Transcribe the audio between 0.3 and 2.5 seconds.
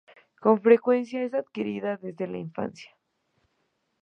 Con frecuencia es adquirida desde la